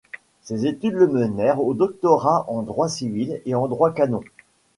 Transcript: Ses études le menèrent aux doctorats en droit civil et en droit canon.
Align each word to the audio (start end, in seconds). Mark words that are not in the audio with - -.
Ses 0.41 0.65
études 0.65 0.95
le 0.95 1.05
menèrent 1.05 1.61
aux 1.61 1.75
doctorats 1.75 2.45
en 2.47 2.63
droit 2.63 2.89
civil 2.89 3.39
et 3.45 3.53
en 3.53 3.67
droit 3.67 3.93
canon. 3.93 4.21